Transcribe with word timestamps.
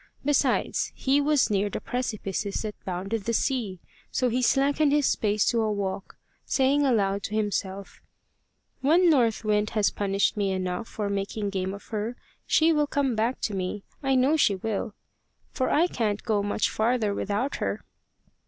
Besides, 0.25 0.91
he 0.95 1.21
was 1.21 1.51
near 1.51 1.69
the 1.69 1.79
precipices 1.79 2.63
that 2.63 2.73
bounded 2.85 3.25
the 3.25 3.33
sea, 3.35 3.79
so 4.09 4.29
he 4.29 4.41
slackened 4.41 4.91
his 4.91 5.15
pace 5.15 5.45
to 5.49 5.61
a 5.61 5.71
walk, 5.71 6.17
saying 6.43 6.83
aloud 6.87 7.21
to 7.25 7.35
himself: 7.35 8.01
"When 8.81 9.11
North 9.11 9.45
Wind 9.45 9.69
has 9.77 9.91
punished 9.91 10.35
me 10.35 10.53
enough 10.53 10.87
for 10.87 11.07
making 11.07 11.51
game 11.51 11.71
of 11.71 11.83
her, 11.89 12.15
she 12.47 12.73
will 12.73 12.87
come 12.87 13.15
back 13.15 13.41
to 13.41 13.53
me; 13.53 13.83
I 14.01 14.15
know 14.15 14.37
she 14.37 14.55
will, 14.55 14.95
for 15.51 15.69
I 15.69 15.85
can't 15.85 16.23
go 16.23 16.41
much 16.41 16.67
farther 16.67 17.13
without 17.13 17.57
her." 17.57 17.85